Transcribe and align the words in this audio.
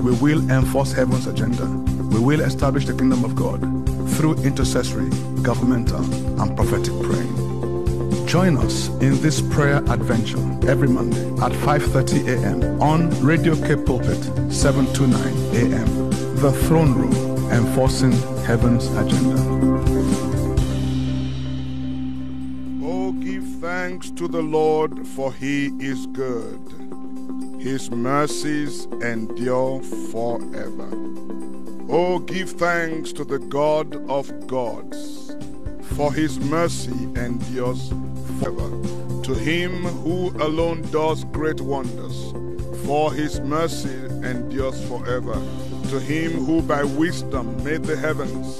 We 0.00 0.12
will 0.12 0.50
enforce 0.50 0.92
heaven's 0.92 1.26
agenda. 1.26 1.66
We 1.66 2.20
will 2.20 2.40
establish 2.40 2.86
the 2.86 2.94
kingdom 2.94 3.22
of 3.22 3.36
God 3.36 3.60
through 4.16 4.34
intercessory, 4.42 5.10
governmental, 5.42 6.02
and 6.40 6.56
prophetic 6.56 6.94
praying. 7.02 8.26
Join 8.26 8.56
us 8.56 8.88
in 9.02 9.20
this 9.20 9.42
prayer 9.42 9.78
adventure 9.92 10.38
every 10.66 10.88
Monday 10.88 11.22
at 11.44 11.52
5:30 11.52 12.28
a.m. 12.28 12.80
on 12.80 13.10
Radio 13.20 13.54
K 13.54 13.76
Pulpit 13.76 14.22
729 14.50 15.20
a.m. 15.60 16.10
The 16.36 16.52
Throne 16.66 16.94
Room, 16.94 17.14
enforcing 17.52 18.12
heaven's 18.44 18.86
agenda. 18.96 19.36
Oh, 22.82 23.12
give 23.12 23.44
thanks 23.60 24.10
to 24.12 24.28
the 24.28 24.42
Lord, 24.42 25.06
for 25.06 25.32
he 25.32 25.66
is 25.78 26.06
good. 26.06 26.79
His 27.60 27.90
mercies 27.90 28.86
endure 29.02 29.82
forever. 29.82 30.88
Oh, 31.90 32.18
give 32.18 32.52
thanks 32.52 33.12
to 33.12 33.22
the 33.22 33.38
God 33.38 33.96
of 34.08 34.46
gods, 34.46 35.36
for 35.82 36.10
his 36.10 36.40
mercy 36.40 37.04
endures 37.16 37.92
forever. 38.38 38.70
To 39.24 39.34
him 39.34 39.82
who 39.82 40.30
alone 40.42 40.80
does 40.90 41.24
great 41.24 41.60
wonders, 41.60 42.32
for 42.86 43.12
his 43.12 43.40
mercy 43.40 44.06
endures 44.24 44.82
forever. 44.88 45.34
To 45.90 46.00
him 46.00 46.46
who 46.46 46.62
by 46.62 46.82
wisdom 46.84 47.62
made 47.62 47.82
the 47.82 47.96
heavens, 47.98 48.56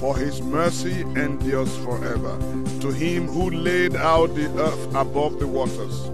for 0.00 0.16
his 0.16 0.42
mercy 0.42 1.02
endures 1.02 1.76
forever. 1.84 2.36
To 2.80 2.90
him 2.90 3.28
who 3.28 3.50
laid 3.50 3.94
out 3.94 4.34
the 4.34 4.48
earth 4.60 4.94
above 4.96 5.38
the 5.38 5.46
waters, 5.46 6.10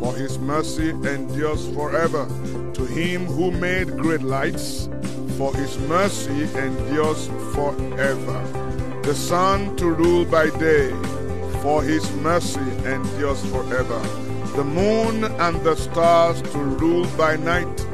for 0.00 0.14
his 0.14 0.38
mercy 0.38 0.88
endures 0.90 1.68
forever. 1.74 2.26
To 2.72 2.86
him 2.86 3.26
who 3.26 3.50
made 3.50 3.98
great 3.98 4.22
lights, 4.22 4.88
for 5.36 5.54
his 5.54 5.78
mercy 5.80 6.44
endures 6.56 7.28
forever. 7.54 8.40
The 9.02 9.14
sun 9.14 9.76
to 9.76 9.90
rule 9.90 10.24
by 10.24 10.48
day, 10.58 10.90
for 11.60 11.82
his 11.82 12.10
mercy 12.16 12.68
endures 12.86 13.44
forever. 13.50 14.00
The 14.56 14.64
moon 14.64 15.24
and 15.24 15.60
the 15.62 15.76
stars 15.76 16.40
to 16.42 16.58
rule 16.58 17.06
by 17.18 17.36
night, 17.36 17.86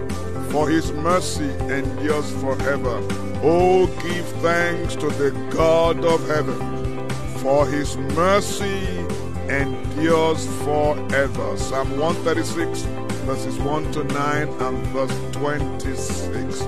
for 0.50 0.68
his 0.68 0.92
mercy 0.92 1.50
endures 1.68 2.30
forever. 2.40 3.02
Oh, 3.42 3.86
give 4.02 4.28
thanks 4.40 4.94
to 4.96 5.08
the 5.08 5.32
God 5.50 6.04
of 6.04 6.24
heaven, 6.28 7.08
for 7.40 7.66
his 7.66 7.96
mercy 7.96 8.95
endures 9.50 10.46
forever. 10.64 11.56
Psalm 11.56 11.98
136, 11.98 12.82
verses 13.24 13.58
1 13.58 13.92
to 13.92 14.04
9 14.04 14.48
and 14.48 14.78
verse 14.88 15.32
26. 15.32 16.62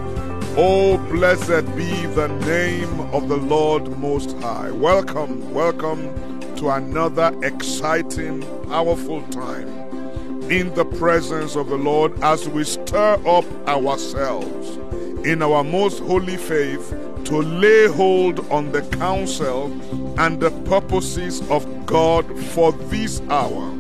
Oh, 0.57 0.99
blessed 1.11 1.65
be 1.77 2.07
the 2.07 2.29
name 2.29 3.01
of 3.13 3.29
the 3.29 3.37
Lord 3.37 3.99
Most 3.99 4.37
High. 4.39 4.71
Welcome, 4.71 5.53
welcome 5.53 6.41
to 6.57 6.71
another 6.71 7.33
exciting, 7.43 8.43
powerful 8.69 9.23
time 9.29 9.69
in 10.51 10.73
the 10.75 10.85
presence 10.85 11.57
of 11.57 11.69
the 11.69 11.77
Lord 11.77 12.19
as 12.23 12.49
we 12.49 12.65
stir 12.65 13.21
up 13.27 13.45
ourselves 13.69 14.77
in 15.27 15.43
our 15.43 15.63
most 15.63 15.99
holy 16.01 16.37
faith 16.37 16.91
to 17.25 17.43
lay 17.43 17.87
hold 17.89 18.49
on 18.51 18.73
the 18.73 18.83
counsel 18.97 19.69
and 20.19 20.41
the 20.41 20.51
purposes 20.67 21.41
of 21.49 21.87
God 21.87 22.27
for 22.47 22.73
this 22.73 23.23
hour, 23.31 23.73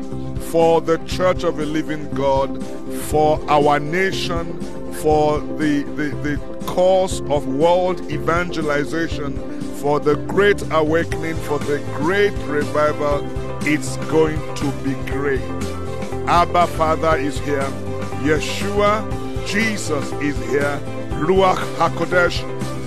for 0.50 0.80
the 0.80 0.98
church 0.98 1.42
of 1.42 1.56
the 1.56 1.66
living 1.66 2.08
God, 2.14 2.62
for 3.10 3.40
our 3.50 3.80
nation, 3.80 4.60
for 4.94 5.40
the, 5.40 5.82
the, 5.96 6.10
the 6.22 6.64
cause 6.64 7.20
of 7.22 7.46
world 7.48 8.00
evangelization, 8.10 9.36
for 9.78 9.98
the 9.98 10.14
great 10.14 10.62
awakening, 10.70 11.34
for 11.34 11.58
the 11.58 11.78
great 11.96 12.32
revival. 12.46 13.28
It's 13.66 13.96
going 14.06 14.38
to 14.56 14.70
be 14.84 14.94
great. 15.10 15.40
Abba 16.28 16.68
Father 16.68 17.16
is 17.16 17.38
here. 17.40 17.68
Yeshua, 18.22 19.04
Jesus 19.46 20.12
is 20.22 20.36
here. 20.50 20.80
Ruach 21.18 21.58
HaKodesh, 21.76 22.40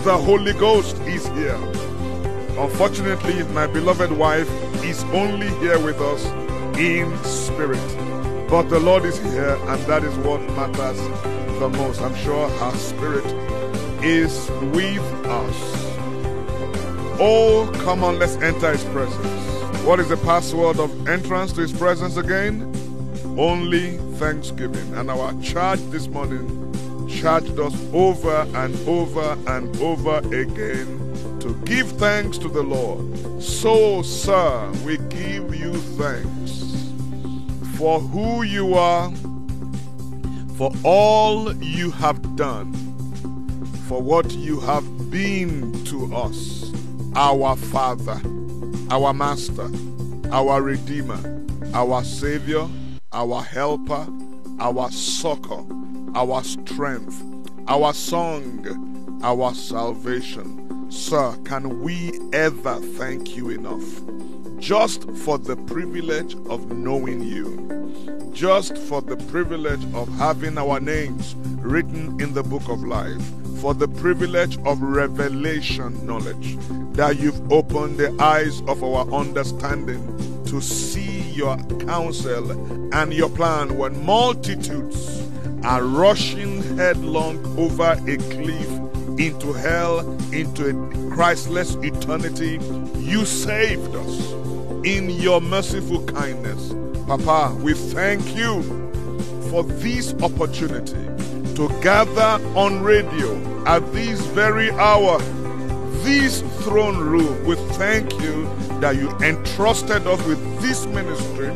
the 0.06 0.18
Holy 0.18 0.54
Ghost 0.54 0.96
is 1.02 1.28
here. 1.30 1.60
Unfortunately, 2.62 3.42
my 3.56 3.66
beloved 3.66 4.12
wife 4.12 4.48
is 4.84 5.04
only 5.06 5.48
here 5.58 5.80
with 5.80 6.00
us 6.00 6.24
in 6.78 7.18
spirit. 7.24 7.80
But 8.48 8.70
the 8.70 8.80
Lord 8.80 9.04
is 9.04 9.18
here, 9.18 9.58
and 9.68 9.82
that 9.86 10.04
is 10.04 10.16
what 10.20 10.42
matters 10.52 11.00
the 11.58 11.70
most. 11.70 12.02
I'm 12.02 12.14
sure 12.18 12.48
her 12.48 12.72
spirit 12.78 13.26
is 14.04 14.48
with 14.76 15.02
us. 15.26 15.56
Oh, 17.20 17.68
come 17.84 18.04
on, 18.04 18.20
let's 18.20 18.36
enter 18.36 18.72
his 18.72 18.84
presence. 18.86 19.84
What 19.84 20.00
is 20.00 20.10
the 20.10 20.18
password 20.18 20.80
of 20.80 21.10
entrance 21.10 21.54
to 21.54 21.62
his 21.62 21.74
presence 21.74 22.16
again? 22.16 22.72
Only 23.40 23.98
thanksgiving. 24.20 24.94
And 24.94 25.10
our 25.10 25.34
charge 25.42 25.80
this 25.90 26.08
morning 26.08 26.46
charged 27.10 27.60
us 27.60 27.76
over 27.92 28.48
and 28.54 28.88
over 28.88 29.36
and 29.48 29.76
over 29.82 30.20
again 30.32 31.01
give 31.72 31.92
thanks 31.94 32.38
to 32.38 32.50
the 32.50 32.62
Lord. 32.62 33.42
So, 33.42 34.02
sir, 34.02 34.70
we 34.84 34.98
give 34.98 35.56
you 35.56 35.74
thanks 35.96 36.92
for 37.78 38.02
who 38.02 38.44
you 38.44 38.74
are, 38.74 39.10
for 40.58 40.70
all 40.84 41.56
you 41.64 41.92
have 41.92 42.36
done, 42.36 42.74
for 43.88 44.02
what 44.02 44.32
you 44.32 44.60
have 44.60 44.84
been 45.10 45.82
to 45.86 46.14
us, 46.14 46.74
our 47.16 47.56
Father, 47.56 48.20
our 48.90 49.14
Master, 49.14 49.70
our 50.30 50.62
Redeemer, 50.62 51.42
our 51.74 52.04
Savior, 52.04 52.68
our 53.14 53.42
Helper, 53.42 54.08
our 54.60 54.92
Succor, 54.92 55.64
our 56.16 56.44
Strength, 56.44 57.24
our 57.70 57.94
Song, 57.94 59.22
our 59.24 59.56
Salvation. 59.56 60.61
Sir, 60.92 61.38
can 61.46 61.82
we 61.82 62.12
ever 62.34 62.76
thank 62.76 63.38
you 63.38 63.50
enough? 63.50 63.82
Just 64.60 65.10
for 65.20 65.38
the 65.38 65.56
privilege 65.56 66.36
of 66.50 66.70
knowing 66.70 67.24
you, 67.24 68.30
just 68.34 68.78
for 68.78 69.02
the 69.02 69.16
privilege 69.16 69.82
of 69.94 70.10
having 70.18 70.58
our 70.58 70.82
names 70.82 71.34
written 71.60 72.20
in 72.20 72.34
the 72.34 72.44
book 72.44 72.68
of 72.68 72.84
life, 72.84 73.24
for 73.62 73.74
the 73.74 73.88
privilege 73.88 74.58
of 74.66 74.82
revelation 74.82 76.06
knowledge, 76.06 76.58
that 76.92 77.18
you've 77.18 77.50
opened 77.50 77.98
the 77.98 78.14
eyes 78.22 78.60
of 78.68 78.84
our 78.84 79.10
understanding 79.14 80.44
to 80.44 80.60
see 80.60 81.22
your 81.32 81.56
counsel 81.86 82.52
and 82.94 83.14
your 83.14 83.30
plan 83.30 83.78
when 83.78 84.06
multitudes 84.06 85.26
are 85.64 85.84
rushing 85.84 86.62
headlong 86.76 87.38
over 87.58 87.96
a 88.06 88.18
cliff 88.18 88.71
into 89.22 89.54
hell, 89.54 90.00
into 90.34 90.70
a 90.70 91.12
Christless 91.12 91.76
eternity. 91.76 92.60
You 92.98 93.24
saved 93.26 93.96
us 93.96 94.32
in 94.84 95.12
your 95.12 95.40
merciful 95.40 96.04
kindness. 96.06 96.74
Papa, 97.06 97.56
we 97.62 97.76
thank 97.76 98.36
you 98.36 98.64
for 99.52 99.64
this 99.64 100.16
opportunity 100.24 101.06
to 101.56 101.70
gather 101.84 102.44
on 102.58 102.82
radio 102.82 103.38
at 103.66 103.80
this 103.94 104.20
very 104.28 104.72
hour, 104.72 105.20
this 106.04 106.42
throne 106.64 106.98
room. 106.98 107.46
We 107.46 107.56
thank 107.76 108.12
you 108.22 108.46
that 108.80 108.96
you 108.96 109.12
entrusted 109.20 110.08
us 110.08 110.26
with 110.26 110.40
this 110.62 110.88
ministry 110.88 111.54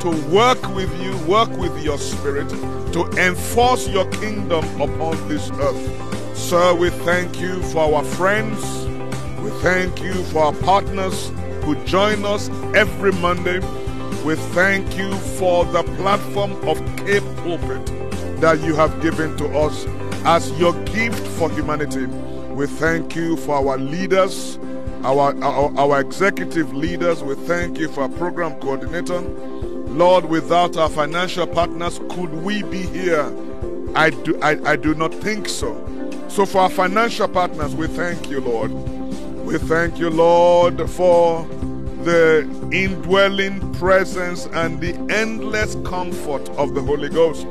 to 0.00 0.10
work 0.34 0.60
with 0.74 0.92
you, 1.00 1.16
work 1.28 1.50
with 1.58 1.80
your 1.84 1.98
spirit, 1.98 2.48
to 2.92 3.08
enforce 3.18 3.86
your 3.86 4.10
kingdom 4.10 4.64
upon 4.80 5.28
this 5.28 5.48
earth. 5.52 6.13
Sir, 6.44 6.74
we 6.74 6.90
thank 6.90 7.40
you 7.40 7.62
for 7.64 7.94
our 7.96 8.04
friends. 8.04 8.60
We 9.40 9.50
thank 9.62 10.02
you 10.02 10.12
for 10.24 10.44
our 10.44 10.52
partners 10.52 11.30
who 11.62 11.74
join 11.84 12.24
us 12.24 12.48
every 12.74 13.12
Monday. 13.12 13.60
We 14.24 14.34
thank 14.52 14.96
you 14.96 15.14
for 15.38 15.64
the 15.64 15.82
platform 15.96 16.52
of 16.68 16.78
K 16.98 17.20
Pulpit 17.42 17.86
that 18.42 18.60
you 18.62 18.74
have 18.74 19.00
given 19.00 19.36
to 19.38 19.46
us. 19.58 19.86
as 20.24 20.50
your 20.58 20.72
gift 20.84 21.26
for 21.38 21.50
humanity. 21.50 22.06
We 22.54 22.66
thank 22.66 23.14
you 23.14 23.36
for 23.36 23.56
our 23.56 23.78
leaders, 23.78 24.58
our, 25.02 25.34
our, 25.44 25.78
our 25.78 26.00
executive 26.00 26.72
leaders. 26.74 27.22
We 27.22 27.34
thank 27.34 27.78
you 27.78 27.88
for 27.88 28.02
our 28.02 28.08
program 28.08 28.58
coordinator. 28.60 29.20
Lord, 29.20 30.24
without 30.26 30.76
our 30.76 30.88
financial 30.88 31.46
partners, 31.46 32.00
could 32.10 32.32
we 32.32 32.62
be 32.62 32.82
here? 32.82 33.24
I 33.94 34.10
do, 34.10 34.38
I, 34.40 34.72
I 34.72 34.76
do 34.76 34.94
not 34.94 35.14
think 35.14 35.48
so. 35.48 35.74
So, 36.34 36.44
for 36.44 36.62
our 36.62 36.68
financial 36.68 37.28
partners, 37.28 37.76
we 37.76 37.86
thank 37.86 38.28
you, 38.28 38.40
Lord. 38.40 38.72
We 39.46 39.56
thank 39.56 40.00
you, 40.00 40.10
Lord, 40.10 40.90
for 40.90 41.46
the 42.02 42.40
indwelling 42.72 43.72
presence 43.74 44.46
and 44.46 44.80
the 44.80 44.94
endless 45.14 45.76
comfort 45.84 46.48
of 46.58 46.74
the 46.74 46.82
Holy 46.82 47.08
Ghost. 47.08 47.46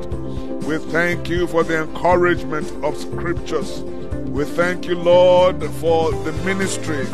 We 0.66 0.76
thank 0.92 1.30
you 1.30 1.46
for 1.46 1.64
the 1.64 1.84
encouragement 1.84 2.70
of 2.84 2.94
scriptures. 2.98 3.80
We 4.28 4.44
thank 4.44 4.84
you, 4.84 4.96
Lord, 4.96 5.64
for 5.80 6.12
the 6.12 6.32
ministry 6.44 7.06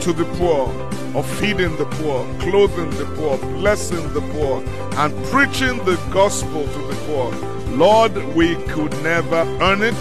to 0.00 0.12
the 0.12 0.24
poor, 0.36 0.68
of 1.16 1.24
feeding 1.38 1.76
the 1.76 1.86
poor, 1.86 2.26
clothing 2.40 2.90
the 2.90 3.06
poor, 3.14 3.38
blessing 3.60 4.12
the 4.14 4.20
poor, 4.32 4.64
and 4.98 5.14
preaching 5.26 5.76
the 5.84 5.94
gospel 6.12 6.64
to 6.64 6.78
the 6.88 6.96
poor. 7.06 7.30
Lord, 7.76 8.16
we 8.34 8.56
could 8.64 8.92
never 9.04 9.42
earn 9.62 9.82
it, 9.84 9.94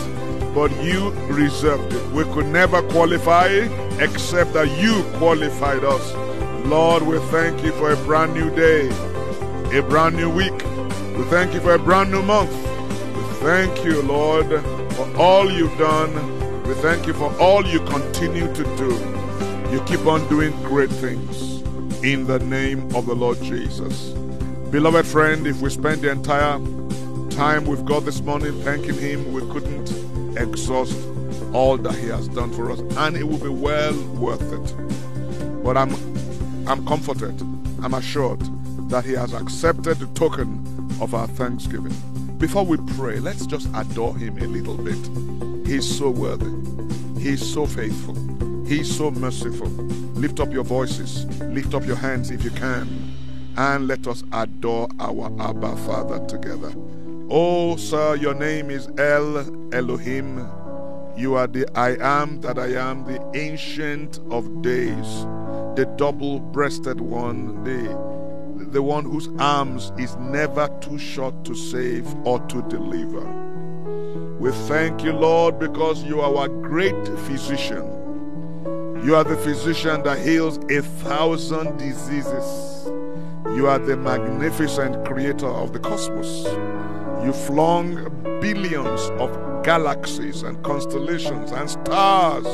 but 0.53 0.71
you 0.83 1.09
reserved 1.27 1.93
it. 1.93 2.11
We 2.11 2.23
could 2.25 2.47
never 2.47 2.81
qualify 2.89 3.47
except 3.99 4.53
that 4.53 4.69
you 4.79 5.03
qualified 5.17 5.83
us. 5.83 6.13
Lord, 6.65 7.03
we 7.03 7.19
thank 7.29 7.63
you 7.63 7.71
for 7.73 7.91
a 7.91 7.97
brand 7.97 8.33
new 8.33 8.49
day, 8.55 8.87
a 9.77 9.81
brand 9.81 10.15
new 10.15 10.29
week. 10.29 10.53
We 11.17 11.23
thank 11.25 11.53
you 11.53 11.59
for 11.59 11.73
a 11.73 11.79
brand 11.79 12.11
new 12.11 12.21
month. 12.21 12.51
We 12.51 13.23
thank 13.45 13.83
you, 13.83 14.01
Lord, 14.03 14.47
for 14.93 15.17
all 15.17 15.51
you've 15.51 15.77
done. 15.77 16.13
We 16.63 16.73
thank 16.75 17.07
you 17.07 17.13
for 17.13 17.33
all 17.39 17.65
you 17.65 17.79
continue 17.81 18.53
to 18.53 18.63
do. 18.77 19.13
You 19.71 19.81
keep 19.85 20.05
on 20.05 20.27
doing 20.29 20.51
great 20.63 20.89
things 20.89 21.61
in 22.03 22.25
the 22.27 22.39
name 22.39 22.95
of 22.95 23.05
the 23.05 23.15
Lord 23.15 23.41
Jesus. 23.41 24.09
Beloved 24.71 25.05
friend, 25.05 25.45
if 25.45 25.61
we 25.61 25.69
spend 25.69 26.01
the 26.01 26.11
entire 26.11 26.59
time 27.31 27.65
we've 27.65 27.85
got 27.85 28.05
this 28.05 28.21
morning 28.21 28.53
thanking 28.61 28.97
Him, 28.97 29.33
we 29.33 29.41
couldn't 29.51 29.82
exhaust 30.37 30.97
all 31.53 31.77
that 31.77 31.95
He 31.95 32.07
has 32.07 32.27
done 32.29 32.51
for 32.51 32.71
us, 32.71 32.79
and 32.79 33.15
it 33.15 33.23
will 33.23 33.37
be 33.37 33.49
well 33.49 33.95
worth 34.15 34.41
it. 34.41 35.63
But 35.63 35.77
I'm 35.77 35.93
I'm 36.67 36.85
comforted, 36.85 37.39
I'm 37.81 37.93
assured 37.93 38.39
that 38.89 39.05
He 39.05 39.13
has 39.13 39.33
accepted 39.33 39.99
the 39.99 40.07
token 40.07 40.59
of 41.01 41.13
our 41.13 41.27
thanksgiving. 41.27 41.93
Before 42.37 42.65
we 42.65 42.77
pray, 42.95 43.19
let's 43.19 43.45
just 43.45 43.67
adore 43.75 44.15
Him 44.15 44.37
a 44.37 44.47
little 44.47 44.77
bit. 44.77 45.67
He's 45.67 45.97
so 45.97 46.09
worthy, 46.09 46.51
He's 47.21 47.45
so 47.45 47.65
faithful, 47.65 48.15
He's 48.65 48.93
so 48.93 49.11
merciful. 49.11 49.67
Lift 49.67 50.39
up 50.39 50.51
your 50.51 50.63
voices, 50.63 51.25
lift 51.41 51.73
up 51.73 51.85
your 51.85 51.97
hands 51.97 52.31
if 52.31 52.43
you 52.43 52.51
can, 52.51 52.87
and 53.57 53.87
let 53.87 54.07
us 54.07 54.23
adore 54.31 54.87
our 54.99 55.31
Abba 55.41 55.75
Father 55.77 56.25
together. 56.27 56.73
Oh, 57.29 57.75
sir, 57.77 58.15
your 58.15 58.33
name 58.33 58.69
is 58.69 58.87
El 58.97 59.73
Elohim. 59.73 60.47
You 61.15 61.35
are 61.35 61.47
the 61.47 61.67
I 61.75 61.95
am 61.99 62.41
that 62.41 62.57
I 62.57 62.73
am, 62.73 63.05
the 63.05 63.19
ancient 63.35 64.19
of 64.29 64.61
days 64.61 65.25
the 65.75 65.85
double 65.97 66.39
breasted 66.39 67.01
one, 67.01 67.63
the, 67.63 68.65
the 68.65 68.81
one 68.81 69.03
whose 69.05 69.27
arms 69.39 69.91
is 69.97 70.15
never 70.17 70.67
too 70.81 70.99
short 70.99 71.43
to 71.45 71.55
save 71.55 72.05
or 72.25 72.39
to 72.41 72.61
deliver. 72.63 73.25
We 74.39 74.51
thank 74.67 75.03
you, 75.03 75.13
Lord, 75.13 75.57
because 75.57 76.03
you 76.03 76.21
are 76.21 76.35
our 76.35 76.47
great 76.47 77.07
physician. 77.25 77.83
You 79.03 79.15
are 79.15 79.23
the 79.23 79.37
physician 79.37 80.03
that 80.03 80.19
heals 80.19 80.57
a 80.69 80.81
thousand 80.81 81.77
diseases. 81.77 82.85
You 83.55 83.67
are 83.67 83.79
the 83.79 83.97
magnificent 83.97 85.05
creator 85.05 85.47
of 85.47 85.73
the 85.73 85.79
cosmos. 85.79 86.45
You 87.23 87.31
flung 87.31 88.39
billions 88.41 89.01
of 89.19 89.31
galaxies 89.63 90.43
and 90.43 90.61
constellations 90.63 91.51
and 91.51 91.69
stars 91.69 92.45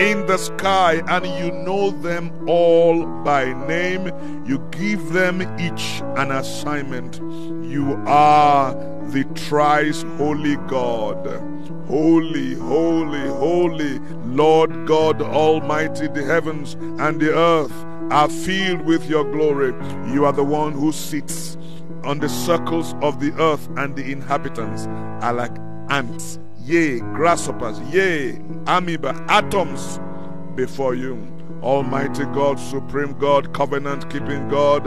in 0.00 0.26
the 0.26 0.36
sky, 0.36 1.02
and 1.08 1.26
you 1.38 1.52
know 1.52 1.90
them 1.90 2.48
all 2.48 3.06
by 3.22 3.52
name. 3.66 4.06
You 4.44 4.58
give 4.70 5.12
them 5.12 5.42
each 5.60 6.02
an 6.16 6.32
assignment. 6.32 7.16
You 7.64 7.94
are 8.06 8.74
the 9.10 9.24
thrice 9.34 10.02
holy 10.16 10.56
God. 10.68 11.26
Holy, 11.86 12.54
holy, 12.54 13.28
holy, 13.28 13.98
Lord 14.26 14.86
God 14.86 15.22
Almighty, 15.22 16.06
the 16.08 16.24
heavens 16.24 16.74
and 16.74 17.20
the 17.20 17.34
earth 17.34 17.72
are 18.10 18.28
filled 18.28 18.82
with 18.82 19.08
your 19.08 19.24
glory. 19.32 19.74
You 20.12 20.24
are 20.26 20.32
the 20.32 20.44
one 20.44 20.72
who 20.72 20.92
sits 20.92 21.56
on 22.08 22.18
the 22.18 22.28
circles 22.28 22.94
of 23.02 23.20
the 23.20 23.30
earth, 23.40 23.68
and 23.76 23.94
the 23.94 24.10
inhabitants 24.10 24.86
are 25.22 25.34
like 25.34 25.54
ants 25.90 26.38
yea, 26.68 27.00
grasshoppers, 27.00 27.78
yea, 27.92 28.38
amoeba, 28.66 29.14
atoms 29.28 30.00
before 30.54 30.94
you. 30.94 31.16
Almighty 31.62 32.24
God, 32.26 32.58
Supreme 32.58 33.18
God, 33.18 33.52
Covenant 33.52 34.08
keeping 34.10 34.48
God, 34.48 34.84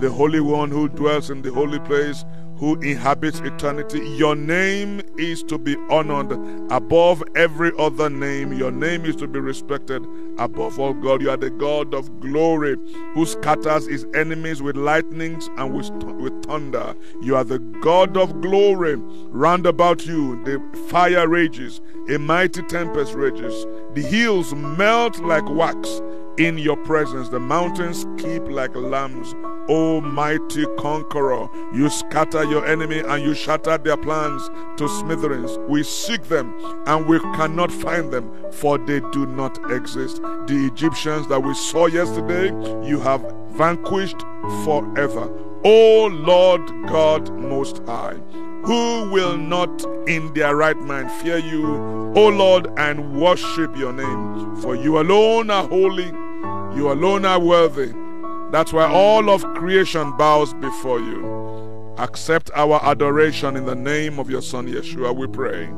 the 0.00 0.10
Holy 0.10 0.40
One 0.40 0.70
who 0.70 0.88
dwells 0.88 1.30
in 1.30 1.42
the 1.42 1.52
holy 1.52 1.80
place, 1.80 2.24
who 2.56 2.78
inhabits 2.80 3.40
eternity. 3.40 3.98
Your 4.16 4.36
name 4.36 5.00
is 5.18 5.42
to 5.44 5.58
be 5.58 5.76
honored 5.90 6.32
above 6.70 7.22
every 7.34 7.72
other 7.78 8.08
name. 8.08 8.52
Your 8.52 8.70
name 8.70 9.04
is 9.04 9.16
to 9.16 9.26
be 9.26 9.40
respected 9.40 10.06
above 10.38 10.78
all 10.78 10.94
God. 10.94 11.22
You 11.22 11.30
are 11.30 11.36
the 11.36 11.50
God 11.50 11.94
of 11.94 12.20
glory 12.20 12.76
who 13.14 13.26
scatters 13.26 13.86
his 13.86 14.06
enemies 14.14 14.62
with 14.62 14.76
lightnings 14.76 15.48
and 15.56 15.74
with, 15.74 15.90
with 16.20 16.44
thunder. 16.44 16.94
You 17.20 17.36
are 17.36 17.44
the 17.44 17.58
God 17.58 18.16
of 18.16 18.40
glory. 18.40 18.96
Round 18.96 19.66
about 19.66 20.06
you, 20.06 20.42
the 20.44 20.60
fire 20.88 21.28
rages, 21.28 21.80
a 22.08 22.18
mighty 22.18 22.62
tempest 22.62 23.14
rages. 23.14 23.66
The 23.94 24.02
hills 24.02 24.54
melt 24.54 25.18
like 25.20 25.48
wax 25.48 26.00
in 26.38 26.58
your 26.58 26.76
presence. 26.78 27.28
The 27.28 27.40
mountains 27.40 28.06
keep 28.18 28.42
like 28.44 28.74
lambs 28.74 29.34
O 29.68 30.00
mighty 30.00 30.66
conqueror, 30.78 31.48
you 31.72 31.88
scatter 31.88 32.44
your 32.44 32.66
enemy 32.66 32.98
and 32.98 33.22
you 33.22 33.34
shatter 33.34 33.78
their 33.78 33.96
plans 33.96 34.50
to 34.76 34.88
smithereens. 34.88 35.58
We 35.68 35.82
seek 35.82 36.24
them 36.24 36.54
and 36.86 37.06
we 37.06 37.20
cannot 37.20 37.70
find 37.70 38.12
them, 38.12 38.30
for 38.52 38.78
they 38.78 39.00
do 39.12 39.26
not 39.26 39.70
exist. 39.70 40.20
The 40.22 40.70
Egyptians 40.72 41.28
that 41.28 41.42
we 41.42 41.54
saw 41.54 41.86
yesterday, 41.86 42.48
you 42.86 42.98
have 43.00 43.22
vanquished 43.50 44.20
forever. 44.64 45.30
O 45.64 46.06
Lord 46.06 46.66
God 46.88 47.30
Most 47.38 47.78
High, 47.86 48.16
who 48.64 49.10
will 49.12 49.36
not 49.36 49.84
in 50.08 50.32
their 50.34 50.56
right 50.56 50.76
mind 50.76 51.10
fear 51.12 51.38
you, 51.38 51.64
O 52.16 52.28
Lord, 52.28 52.66
and 52.78 53.20
worship 53.20 53.76
your 53.76 53.92
name? 53.92 54.56
For 54.56 54.74
you 54.74 54.98
alone 54.98 55.50
are 55.50 55.68
holy, 55.68 56.06
you 56.76 56.90
alone 56.90 57.24
are 57.24 57.38
worthy. 57.38 57.92
That's 58.52 58.70
why 58.70 58.86
all 58.86 59.30
of 59.30 59.42
creation 59.54 60.14
bows 60.18 60.52
before 60.52 61.00
you. 61.00 61.94
Accept 61.96 62.50
our 62.54 62.84
adoration 62.84 63.56
in 63.56 63.64
the 63.64 63.74
name 63.74 64.18
of 64.18 64.28
your 64.28 64.42
Son 64.42 64.68
Yeshua, 64.68 65.16
we 65.16 65.26
pray. 65.26 65.70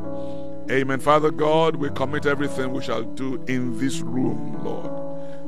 Amen. 0.75 0.99
Father 0.99 1.31
God, 1.31 1.77
we 1.77 1.89
commit 1.91 2.27
everything 2.27 2.73
we 2.73 2.83
shall 2.83 3.05
do 3.05 3.41
in 3.47 3.79
this 3.79 4.01
room, 4.01 4.65
Lord. 4.65 4.91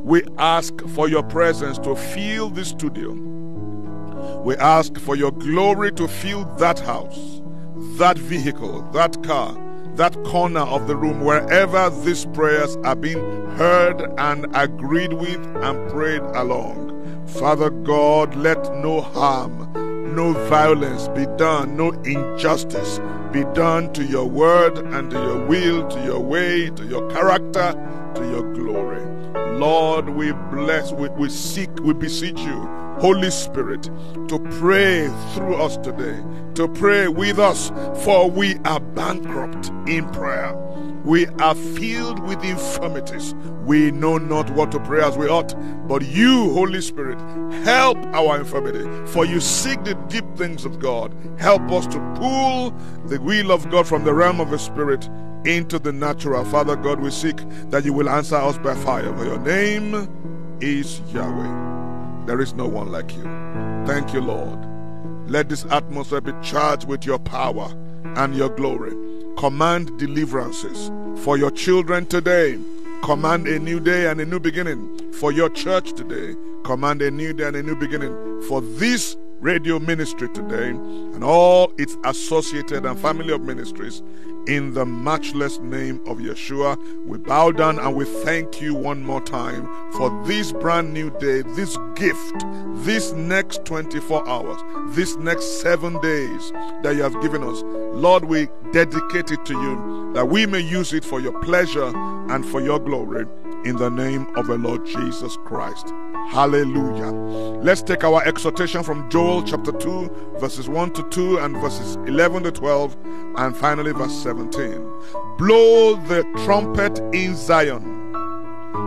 We 0.04 0.23
ask 0.38 0.80
for 0.90 1.09
your 1.09 1.25
presence 1.25 1.78
to 1.78 1.97
fill 1.97 2.49
this 2.49 2.68
studio. 2.68 3.11
We 4.45 4.54
ask 4.59 4.97
for 4.97 5.16
your 5.16 5.33
glory 5.33 5.90
to 5.95 6.06
fill 6.06 6.45
that 6.59 6.78
house, 6.78 7.42
that 7.99 8.18
vehicle, 8.18 8.83
that 8.92 9.21
car, 9.25 9.61
that 9.97 10.14
corner 10.23 10.61
of 10.61 10.87
the 10.87 10.95
room, 10.95 11.23
wherever 11.23 11.90
these 11.90 12.25
prayers 12.26 12.76
are 12.85 12.95
being 12.95 13.18
heard 13.56 14.00
and 14.16 14.47
agreed 14.54 15.12
with 15.12 15.45
and 15.56 15.90
prayed 15.90 16.23
along. 16.23 16.96
Father 17.26 17.71
God, 17.71 18.35
let 18.37 18.59
no 18.76 19.00
harm, 19.00 19.73
no 20.14 20.33
violence 20.49 21.09
be 21.09 21.26
done, 21.37 21.76
no 21.76 21.90
injustice 22.02 23.00
be 23.33 23.45
done 23.52 23.92
to 23.92 24.04
your 24.04 24.26
word 24.26 24.78
and 24.78 25.11
to 25.11 25.16
your 25.16 25.45
will, 25.47 25.87
to 25.88 26.04
your 26.04 26.21
way, 26.21 26.71
to 26.71 26.87
your 26.87 27.11
character, 27.11 27.73
to 28.14 28.28
your 28.30 28.52
glory. 28.54 29.02
Lord, 29.59 30.09
we 30.09 30.33
bless, 30.50 30.92
we, 30.92 31.09
we 31.11 31.28
seek, 31.28 31.71
we 31.80 31.92
beseech 31.92 32.38
you 32.38 32.86
Holy 32.99 33.31
Spirit, 33.31 33.85
to 34.29 34.38
pray 34.59 35.09
through 35.35 35.57
us 35.57 35.76
today, 35.79 36.23
to 36.55 36.67
pray 36.69 37.09
with 37.09 37.38
us, 37.38 37.71
for 38.05 38.31
we 38.31 38.57
are 38.65 38.81
bankrupt 38.81 39.71
in 39.87 40.09
prayer. 40.11 40.55
We 41.05 41.26
are 41.26 41.55
filled 41.55 42.19
with 42.21 42.43
infirmities. 42.43 43.35
We 43.65 43.93
know 43.93 44.19
not 44.19 44.50
what 44.50 44.73
to 44.73 44.81
pray 44.81 45.05
as 45.05 45.17
we 45.17 45.29
ought. 45.29 45.55
But 45.87 46.05
you, 46.05 46.53
Holy 46.53 46.81
Spirit, 46.81 47.21
help 47.65 47.97
our 48.07 48.41
infirmity. 48.41 48.85
For 49.12 49.25
you 49.25 49.38
seek 49.38 49.85
the 49.85 49.95
deep 50.09 50.25
things 50.37 50.65
of 50.65 50.81
God. 50.81 51.15
Help 51.38 51.71
us 51.71 51.87
to 51.88 52.00
pull 52.17 52.71
the 53.07 53.21
will 53.21 53.53
of 53.53 53.71
God 53.71 53.87
from 53.87 54.03
the 54.03 54.15
realm 54.15 54.41
of 54.41 54.50
the 54.50 54.59
Spirit 54.59 55.09
into 55.45 55.79
the 55.79 55.93
natural. 55.93 56.45
Father 56.45 56.75
God, 56.75 56.99
we 56.99 57.11
seek 57.11 57.37
that 57.71 57.85
you 57.85 57.93
will 57.93 58.09
answer 58.09 58.35
us 58.35 58.59
by 58.59 58.75
fire. 58.75 59.17
For 59.17 59.26
your 59.26 59.38
name 59.38 60.59
is 60.61 61.00
Yahweh. 61.12 61.86
There 62.26 62.40
is 62.40 62.54
no 62.54 62.66
one 62.66 62.90
like 62.90 63.14
you. 63.14 63.23
Thank 63.87 64.12
you, 64.12 64.21
Lord. 64.21 64.59
Let 65.30 65.49
this 65.49 65.64
atmosphere 65.66 66.21
be 66.21 66.33
charged 66.42 66.88
with 66.88 67.06
your 67.06 67.18
power 67.18 67.73
and 68.16 68.35
your 68.35 68.49
glory. 68.49 68.95
Command 69.37 69.97
deliverances 69.99 70.90
for 71.23 71.37
your 71.38 71.50
children 71.50 72.06
today. 72.06 72.59
Command 73.02 73.47
a 73.47 73.59
new 73.59 73.78
day 73.78 74.11
and 74.11 74.21
a 74.21 74.26
new 74.26 74.40
beginning 74.40 75.12
for 75.12 75.30
your 75.30 75.49
church 75.50 75.92
today. 75.92 76.35
Command 76.64 77.00
a 77.02 77.11
new 77.11 77.33
day 77.33 77.47
and 77.47 77.56
a 77.56 77.62
new 77.62 77.76
beginning 77.76 78.42
for 78.49 78.61
this 78.61 79.16
radio 79.40 79.78
ministry 79.78 80.28
today 80.30 80.71
and 80.71 81.23
all 81.23 81.73
its 81.78 81.97
associated 82.04 82.85
and 82.85 82.99
family 82.99 83.33
of 83.33 83.40
ministries 83.42 84.02
in 84.47 84.75
the 84.75 84.87
matchless 84.87 85.59
name 85.59 86.00
of 86.07 86.19
Yeshua. 86.19 86.76
We 87.05 87.19
bow 87.19 87.50
down 87.50 87.79
and 87.79 87.97
we 87.97 88.05
thank 88.05 88.61
you 88.61 88.75
one 88.75 89.03
more 89.03 89.21
time 89.21 89.69
for 89.93 90.11
this 90.26 90.53
brand 90.53 90.93
new 90.93 91.11
day, 91.19 91.43
this 91.43 91.76
gift, 91.95 92.45
this 92.85 93.12
next 93.12 93.65
24 93.65 94.29
hours, 94.29 94.61
this 94.95 95.17
next 95.17 95.61
seven 95.61 96.00
days 96.00 96.53
that 96.83 96.95
you 96.95 97.03
have 97.03 97.21
given 97.21 97.43
us. 97.43 97.62
Lord, 97.65 98.25
we 98.25 98.49
dedicate 98.73 99.31
it 99.31 99.45
to 99.47 99.55
you 99.55 100.12
that 100.15 100.26
we 100.26 100.47
may 100.47 100.61
use 100.61 100.93
it 100.93 101.05
for 101.05 101.21
your 101.21 101.38
pleasure 101.41 101.93
and 102.31 102.47
for 102.47 102.61
your 102.61 102.79
glory 102.79 103.26
in 103.65 103.76
the 103.76 103.91
name 103.91 104.26
of 104.37 104.47
the 104.47 104.57
Lord 104.57 104.87
Jesus 104.87 105.37
Christ. 105.45 105.93
Hallelujah. 106.28 107.12
Let's 107.62 107.83
take 107.83 108.04
our 108.04 108.23
exhortation 108.25 108.83
from 108.83 109.09
Joel 109.11 109.42
chapter 109.42 109.73
2, 109.73 110.37
verses 110.38 110.68
1 110.68 110.92
to 110.92 111.02
2, 111.09 111.38
and 111.38 111.56
verses 111.56 111.97
11 112.06 112.42
to 112.42 112.52
12, 112.52 112.97
and 113.37 113.56
finally 113.56 113.92
verse 113.92 114.14
17. 114.23 114.83
Blow 115.38 115.97
the 116.06 116.25
trumpet 116.45 116.99
in 117.14 117.37
Zion, 117.37 117.83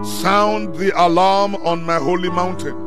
sound 0.03 0.75
the 0.75 0.91
alarm 0.96 1.55
on 1.55 1.84
my 1.84 1.98
holy 1.98 2.29
mountain. 2.29 2.77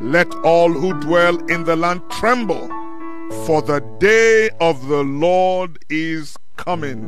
Let 0.00 0.34
all 0.44 0.70
who 0.70 0.98
dwell 1.00 1.38
in 1.46 1.64
the 1.64 1.76
land 1.76 2.02
tremble, 2.10 2.68
for 3.46 3.62
the 3.62 3.80
day 3.98 4.50
of 4.60 4.88
the 4.88 5.02
Lord 5.02 5.78
is 5.88 6.36
coming. 6.56 7.04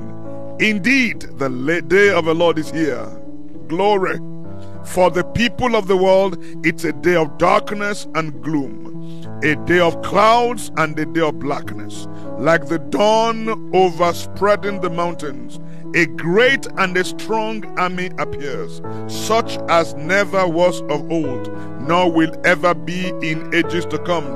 Indeed, 0.60 1.20
the 1.20 1.82
day 1.86 2.10
of 2.10 2.24
the 2.26 2.34
Lord 2.34 2.58
is 2.58 2.70
here. 2.70 3.06
Glory. 3.66 4.20
For 4.86 5.10
the 5.10 5.24
people 5.24 5.76
of 5.76 5.88
the 5.88 5.96
world, 5.96 6.38
it's 6.64 6.84
a 6.84 6.92
day 6.92 7.16
of 7.16 7.38
darkness 7.38 8.06
and 8.14 8.42
gloom, 8.42 9.40
a 9.42 9.56
day 9.66 9.80
of 9.80 10.00
clouds 10.02 10.70
and 10.76 10.98
a 10.98 11.06
day 11.06 11.22
of 11.22 11.38
blackness, 11.38 12.06
like 12.38 12.66
the 12.66 12.78
dawn 12.78 13.74
overspreading 13.74 14.80
the 14.80 14.90
mountains. 14.90 15.58
A 15.94 16.06
great 16.06 16.66
and 16.76 16.96
a 16.96 17.04
strong 17.04 17.64
army 17.78 18.10
appears, 18.18 18.82
such 19.06 19.58
as 19.68 19.94
never 19.94 20.46
was 20.46 20.80
of 20.82 21.10
old, 21.10 21.50
nor 21.80 22.10
will 22.10 22.34
ever 22.44 22.74
be 22.74 23.08
in 23.22 23.54
ages 23.54 23.86
to 23.86 23.98
come. 24.00 24.26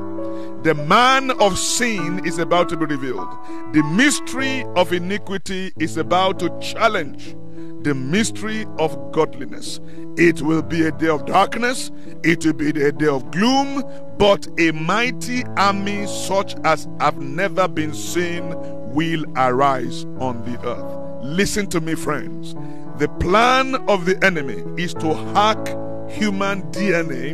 The 0.64 0.74
man 0.74 1.32
of 1.40 1.58
sin 1.58 2.26
is 2.26 2.38
about 2.38 2.70
to 2.70 2.78
be 2.78 2.86
revealed. 2.86 3.30
The 3.74 3.84
mystery 3.84 4.66
of 4.76 4.92
iniquity 4.92 5.72
is 5.80 5.96
about 5.96 6.40
to 6.40 6.50
challenge 6.60 7.36
the 7.84 7.94
mystery 7.94 8.66
of 8.78 9.12
godliness. 9.12 9.80
It 10.18 10.42
will 10.42 10.62
be 10.62 10.86
a 10.86 10.92
day 10.92 11.08
of 11.08 11.26
darkness, 11.26 11.92
it 12.24 12.46
will 12.46 12.54
be 12.54 12.70
a 12.70 12.92
day 12.92 13.08
of 13.08 13.32
gloom, 13.32 13.84
but 14.18 14.48
a 14.60 14.72
mighty 14.72 15.44
army 15.58 16.08
such 16.08 16.56
as 16.66 16.88
have 17.00 17.18
never 17.18 17.68
been 17.68 17.94
seen 17.94 18.54
will 18.94 19.24
arise 19.38 20.04
on 20.20 20.44
the 20.44 20.60
earth. 20.68 21.24
Listen 21.24 21.68
to 21.68 21.80
me, 21.80 21.96
friends. 21.96 22.54
The 22.98 23.08
plan 23.20 23.76
of 23.88 24.06
the 24.06 24.22
enemy 24.26 24.64
is 24.82 24.94
to 24.96 25.14
hack 25.34 25.68
human 26.10 26.64
DNA, 26.74 27.34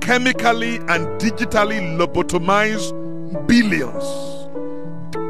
chemically 0.00 0.76
and 0.76 1.06
digitally 1.20 1.80
lobotomize 1.96 2.90
billions, 3.46 4.04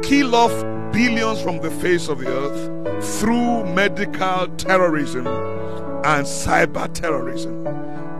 kill 0.03 0.33
off 0.33 0.51
billions 0.91 1.39
from 1.41 1.59
the 1.59 1.69
face 1.69 2.07
of 2.07 2.19
the 2.19 2.27
earth 2.27 2.78
through 3.01 3.65
medical 3.73 4.47
terrorism 4.57 5.27
and 5.27 6.25
cyber 6.25 6.91
terrorism. 6.93 7.63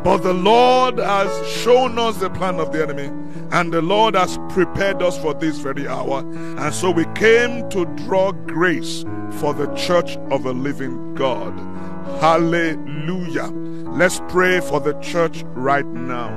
But 0.04 0.20
the 0.20 0.34
Lord 0.34 0.98
has 0.98 1.48
shown 1.48 2.00
us 2.00 2.18
the 2.18 2.30
plan 2.30 2.60
of 2.60 2.72
the 2.72 2.84
enemy, 2.84 3.12
and 3.52 3.74
the 3.74 3.82
Lord 3.82 4.16
has 4.16 4.38
prepared 4.50 5.02
us 5.02 5.18
for 5.18 5.34
this 5.34 5.58
very 5.60 5.88
hour. 5.88 6.20
And 6.20 6.74
so 6.74 6.90
we 6.90 7.06
came 7.16 7.70
to 7.70 7.86
draw 8.06 8.32
grace 8.32 9.04
for 9.40 9.54
the 9.54 9.68
church 9.76 10.16
of 10.32 10.44
the 10.44 10.54
living 10.54 11.16
God. 11.16 11.54
Hallelujah. 12.22 13.48
Let's 13.92 14.22
pray 14.30 14.62
for 14.62 14.80
the 14.80 14.94
church 15.02 15.44
right 15.48 15.86
now. 15.86 16.30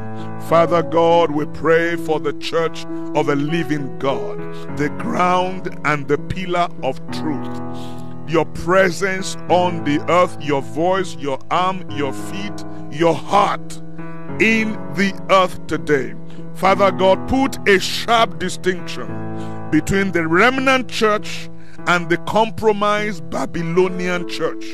Father 0.49 0.83
God, 0.83 1.31
we 1.31 1.47
pray 1.47 1.95
for 1.95 2.19
the 2.19 2.33
church 2.35 2.85
of 3.15 3.27
the 3.27 3.37
living 3.37 3.97
God, 4.01 4.39
the 4.77 4.89
ground 4.99 5.79
and 5.85 6.09
the 6.09 6.19
pillar 6.19 6.69
of 6.83 6.99
truth 7.13 8.02
your 8.29 8.45
presence 8.47 9.37
on 9.49 9.85
the 9.85 10.01
earth, 10.11 10.37
your 10.41 10.63
voice, 10.63 11.17
your 11.17 11.39
arm, 11.51 11.89
your 11.91 12.13
feet, 12.13 12.65
your 12.91 13.15
heart 13.15 13.81
in 14.41 14.73
the 14.95 15.13
earth 15.31 15.67
today. 15.67 16.15
Father 16.55 16.91
God, 16.93 17.29
put 17.29 17.69
a 17.69 17.79
sharp 17.79 18.39
distinction 18.39 19.71
between 19.71 20.13
the 20.13 20.27
remnant 20.27 20.89
church 20.89 21.49
and 21.87 22.09
the 22.09 22.19
compromised 22.19 23.29
Babylonian 23.31 24.29
church. 24.29 24.65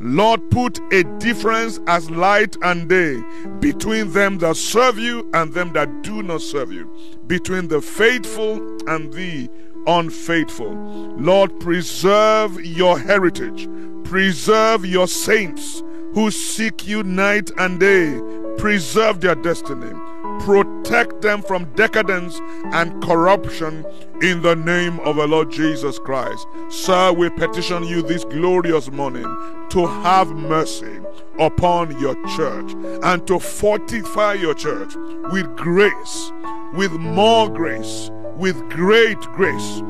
Lord, 0.00 0.50
put 0.50 0.78
a 0.92 1.02
difference 1.18 1.80
as 1.86 2.10
light 2.10 2.56
and 2.62 2.88
day 2.88 3.20
between 3.58 4.12
them 4.12 4.38
that 4.38 4.56
serve 4.56 4.98
you 4.98 5.28
and 5.34 5.52
them 5.52 5.72
that 5.72 6.02
do 6.02 6.22
not 6.22 6.40
serve 6.40 6.72
you, 6.72 6.90
between 7.26 7.68
the 7.68 7.80
faithful 7.80 8.56
and 8.88 9.12
the 9.12 9.48
unfaithful. 9.88 10.72
Lord, 11.16 11.58
preserve 11.58 12.64
your 12.64 12.98
heritage, 12.98 13.68
preserve 14.04 14.84
your 14.84 15.08
saints 15.08 15.82
who 16.14 16.30
seek 16.30 16.86
you 16.86 17.02
night 17.02 17.50
and 17.58 17.80
day, 17.80 18.20
preserve 18.58 19.20
their 19.20 19.34
destiny 19.34 19.92
protect 20.40 21.20
them 21.20 21.42
from 21.42 21.64
decadence 21.74 22.40
and 22.72 23.02
corruption 23.02 23.84
in 24.22 24.42
the 24.42 24.54
name 24.54 24.98
of 25.00 25.16
the 25.16 25.26
Lord 25.26 25.50
Jesus 25.50 25.98
Christ. 25.98 26.46
Sir, 26.70 27.12
we 27.12 27.28
petition 27.30 27.84
you 27.84 28.02
this 28.02 28.24
glorious 28.24 28.90
morning 28.90 29.26
to 29.70 29.86
have 29.86 30.30
mercy 30.30 31.00
upon 31.38 31.98
your 32.00 32.14
church 32.36 32.72
and 33.02 33.26
to 33.26 33.38
fortify 33.38 34.34
your 34.34 34.54
church 34.54 34.94
with 35.30 35.54
grace, 35.56 36.32
with 36.72 36.92
more 36.92 37.48
grace, 37.48 38.10
with 38.38 38.56
great 38.70 39.20
grace. 39.32 39.82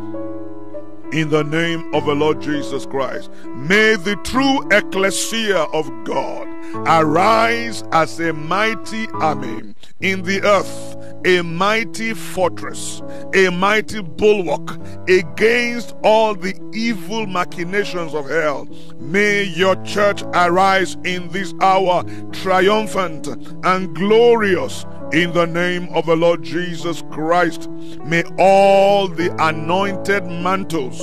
In 1.12 1.30
the 1.30 1.44
name 1.44 1.94
of 1.94 2.04
the 2.04 2.14
Lord 2.14 2.42
Jesus 2.42 2.84
Christ, 2.84 3.30
may 3.54 3.96
the 3.96 4.16
true 4.24 4.66
ecclesia 4.70 5.62
of 5.72 5.90
God 6.04 6.46
arise 6.86 7.82
as 7.92 8.20
a 8.20 8.32
mighty 8.32 9.06
army 9.12 9.74
in 10.00 10.22
the 10.22 10.42
earth 10.42 10.96
a 11.24 11.42
mighty 11.42 12.14
fortress, 12.14 13.02
a 13.34 13.50
mighty 13.50 14.00
bulwark 14.00 14.78
against 15.08 15.94
all 16.02 16.34
the 16.34 16.54
evil 16.72 17.26
machinations 17.26 18.14
of 18.14 18.28
hell. 18.28 18.66
May 18.98 19.44
your 19.44 19.76
church 19.82 20.22
arise 20.34 20.96
in 21.04 21.28
this 21.30 21.54
hour 21.60 22.04
triumphant 22.32 23.26
and 23.64 23.94
glorious 23.94 24.84
in 25.12 25.32
the 25.32 25.46
name 25.46 25.88
of 25.94 26.06
the 26.06 26.16
Lord 26.16 26.42
Jesus 26.42 27.02
Christ. 27.10 27.70
May 28.04 28.24
all 28.38 29.08
the 29.08 29.34
anointed 29.42 30.24
mantles 30.26 30.98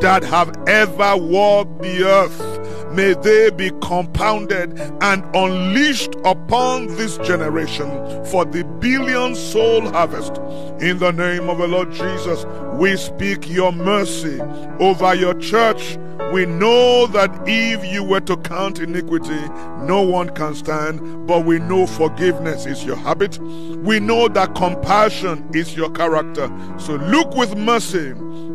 that 0.00 0.22
have 0.24 0.54
ever 0.68 1.16
walked 1.16 1.82
the 1.82 2.04
earth 2.04 2.94
may 2.94 3.14
they 3.14 3.50
be 3.50 3.70
compounded 3.82 4.78
and 5.02 5.24
unleashed 5.34 6.14
upon 6.24 6.88
this 6.96 7.16
generation 7.18 7.88
for 8.26 8.44
the 8.44 8.64
billion 8.80 9.34
soul 9.34 9.82
harvest. 9.92 10.36
In 10.82 10.98
the 10.98 11.12
name 11.12 11.48
of 11.48 11.58
the 11.58 11.68
Lord 11.68 11.92
Jesus, 11.92 12.44
we 12.74 12.96
speak 12.96 13.48
your 13.48 13.72
mercy 13.72 14.40
over 14.80 15.14
your 15.14 15.34
church. 15.34 15.98
We 16.32 16.44
know 16.44 17.06
that 17.06 17.30
if 17.46 17.82
you 17.86 18.04
were 18.04 18.20
to 18.20 18.36
count 18.36 18.80
iniquity, 18.80 19.40
no 19.80 20.02
one 20.02 20.28
can 20.30 20.54
stand, 20.54 21.26
but 21.26 21.46
we 21.46 21.58
know 21.58 21.86
forgiveness 21.86 22.66
is 22.66 22.84
your 22.84 22.96
habit. 22.96 23.38
We 23.38 23.98
know 23.98 24.28
that 24.28 24.54
compassion 24.54 25.48
is 25.54 25.74
your 25.74 25.90
character. 25.90 26.52
So 26.78 26.96
look 26.96 27.34
with 27.34 27.56
mercy 27.56 28.10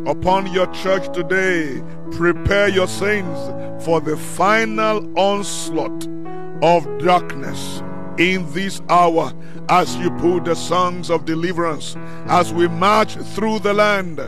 upon 0.06 0.52
your 0.52 0.68
church 0.68 1.12
today. 1.12 1.82
Prepare 2.12 2.68
your 2.68 2.86
saints 2.86 3.84
for 3.84 4.00
the 4.00 4.16
final 4.16 5.18
onslaught 5.18 6.06
of 6.62 6.86
darkness 6.98 7.82
in 8.18 8.48
this 8.52 8.80
hour 8.88 9.32
as 9.68 9.96
you 9.96 10.12
put 10.12 10.44
the 10.44 10.54
songs 10.54 11.10
of 11.10 11.24
deliverance 11.24 11.96
as 12.28 12.52
we 12.52 12.68
march 12.68 13.16
through 13.16 13.58
the 13.58 13.74
land 13.74 14.18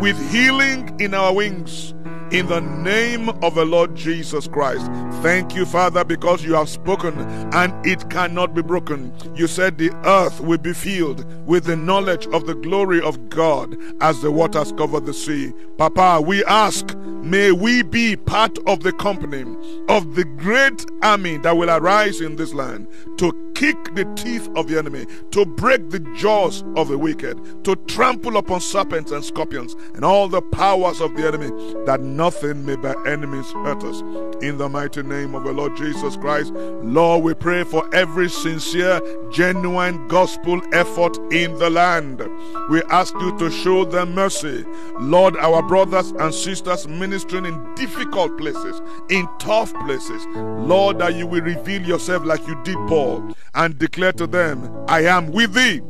with 0.00 0.18
healing 0.32 0.98
in 0.98 1.12
our 1.12 1.34
wings 1.34 1.92
in 2.34 2.48
the 2.48 2.60
name 2.60 3.28
of 3.28 3.54
the 3.54 3.64
Lord 3.64 3.94
Jesus 3.94 4.48
Christ. 4.48 4.90
Thank 5.22 5.54
you, 5.54 5.64
Father, 5.64 6.02
because 6.02 6.42
you 6.42 6.54
have 6.54 6.68
spoken 6.68 7.16
and 7.54 7.86
it 7.86 8.10
cannot 8.10 8.54
be 8.54 8.60
broken. 8.60 9.12
You 9.36 9.46
said 9.46 9.78
the 9.78 9.92
earth 10.04 10.40
will 10.40 10.58
be 10.58 10.72
filled 10.72 11.24
with 11.46 11.62
the 11.62 11.76
knowledge 11.76 12.26
of 12.26 12.46
the 12.46 12.56
glory 12.56 13.00
of 13.00 13.28
God 13.28 13.76
as 14.00 14.20
the 14.20 14.32
waters 14.32 14.72
cover 14.72 14.98
the 14.98 15.14
sea. 15.14 15.52
Papa, 15.78 16.20
we 16.20 16.44
ask, 16.46 16.96
may 16.96 17.52
we 17.52 17.82
be 17.82 18.16
part 18.16 18.58
of 18.66 18.82
the 18.82 18.92
company 18.94 19.44
of 19.88 20.16
the 20.16 20.24
great 20.24 20.84
army 21.02 21.36
that 21.38 21.56
will 21.56 21.70
arise 21.70 22.20
in 22.20 22.34
this 22.34 22.52
land 22.52 22.88
to 23.18 23.43
kick 23.54 23.94
the 23.94 24.04
teeth 24.16 24.48
of 24.56 24.68
the 24.68 24.76
enemy, 24.76 25.06
to 25.30 25.44
break 25.44 25.90
the 25.90 26.00
jaws 26.16 26.62
of 26.76 26.88
the 26.88 26.98
wicked, 26.98 27.64
to 27.64 27.76
trample 27.86 28.36
upon 28.36 28.60
serpents 28.60 29.12
and 29.12 29.24
scorpions 29.24 29.74
and 29.94 30.04
all 30.04 30.28
the 30.28 30.42
powers 30.42 31.00
of 31.00 31.16
the 31.16 31.26
enemy, 31.26 31.50
that 31.86 32.00
nothing 32.00 32.66
may 32.66 32.76
by 32.76 32.94
enemies 33.06 33.50
hurt 33.52 33.82
us. 33.84 34.00
In 34.42 34.58
the 34.58 34.68
mighty 34.68 35.02
name 35.02 35.34
of 35.34 35.44
the 35.44 35.52
Lord 35.52 35.76
Jesus 35.76 36.16
Christ, 36.16 36.52
Lord, 36.52 37.22
we 37.22 37.34
pray 37.34 37.64
for 37.64 37.88
every 37.94 38.28
sincere, 38.28 39.00
genuine 39.30 40.06
gospel 40.08 40.60
effort 40.72 41.16
in 41.32 41.56
the 41.58 41.70
land. 41.70 42.22
We 42.68 42.82
ask 42.90 43.14
you 43.14 43.38
to 43.38 43.50
show 43.50 43.84
them 43.84 44.14
mercy. 44.14 44.64
Lord, 44.98 45.36
our 45.36 45.62
brothers 45.62 46.10
and 46.10 46.34
sisters 46.34 46.88
ministering 46.88 47.46
in 47.46 47.74
difficult 47.74 48.36
places, 48.36 48.80
in 49.08 49.28
tough 49.38 49.72
places, 49.86 50.26
Lord, 50.34 50.98
that 50.98 51.14
you 51.14 51.26
will 51.26 51.42
reveal 51.42 51.82
yourself 51.82 52.24
like 52.24 52.46
you 52.46 52.60
did 52.64 52.76
Paul 52.88 53.34
and 53.54 53.78
declare 53.78 54.12
to 54.12 54.26
them, 54.26 54.70
I 54.88 55.04
am 55.04 55.32
with 55.32 55.54
thee. 55.54 55.80